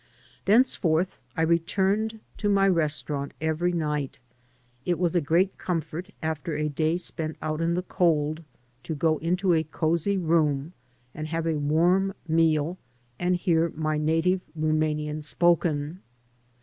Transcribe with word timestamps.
Thenceforth 0.45 1.19
I 1.37 1.45
retxuned 1.45 2.21
to 2.37 2.49
my 2.49 2.67
restaurant 2.67 3.35
every 3.39 3.71
night. 3.71 4.17
It 4.83 4.97
was 4.97 5.15
a 5.15 5.21
great 5.21 5.59
comfort, 5.59 6.09
after 6.23 6.55
a 6.55 6.69
day 6.69 6.97
spent 6.97 7.37
out 7.39 7.61
in 7.61 7.75
the 7.75 7.83
cold, 7.83 8.43
to 8.81 8.95
go 8.95 9.19
into 9.19 9.53
a 9.53 9.63
cozy 9.63 10.17
room, 10.17 10.73
and 11.13 11.27
have 11.27 11.45
a 11.45 11.59
warm 11.59 12.15
meal, 12.27 12.79
and 13.19 13.35
hear 13.35 13.69
my 13.75 13.99
native 13.99 14.41
Rumanian 14.57 15.21
spoken. 15.21 16.01